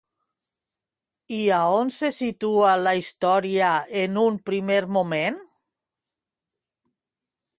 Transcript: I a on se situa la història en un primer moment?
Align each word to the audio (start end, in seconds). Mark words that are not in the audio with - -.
I 1.39 1.41
a 1.57 1.59
on 1.81 1.91
se 1.97 2.09
situa 2.19 2.71
la 2.87 2.93
història 3.01 3.69
en 4.05 4.17
un 4.23 4.41
primer 4.51 4.81
moment? 4.97 5.39